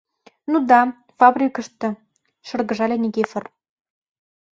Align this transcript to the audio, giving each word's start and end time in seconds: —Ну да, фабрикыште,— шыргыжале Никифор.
—Ну 0.51 0.57
да, 0.69 0.79
фабрикыште,— 1.19 1.87
шыргыжале 2.47 2.95
Никифор. 3.03 3.45